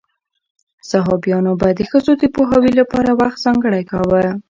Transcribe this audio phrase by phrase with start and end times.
[0.89, 4.23] صحابیانو به د ښځو د پوهاوي لپاره وخت ځانګړی کاوه.